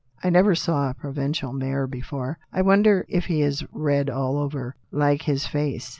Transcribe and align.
I 0.23 0.31
never 0.31 0.55
saw 0.55 0.89
a 0.89 0.95
provincial 0.95 1.53
mayor 1.53 1.85
before. 1.85 2.39
I 2.51 2.63
wonder 2.63 3.05
if 3.07 3.25
he 3.27 3.43
is 3.43 3.63
red 3.71 4.09
all 4.09 4.39
over, 4.39 4.75
like 4.91 5.21
his 5.21 5.45
face 5.45 5.89